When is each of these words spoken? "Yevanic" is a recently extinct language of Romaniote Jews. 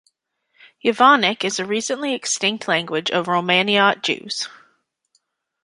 "Yevanic" 0.83 1.43
is 1.43 1.59
a 1.59 1.65
recently 1.67 2.15
extinct 2.15 2.67
language 2.67 3.11
of 3.11 3.27
Romaniote 3.27 4.01
Jews. 4.01 4.47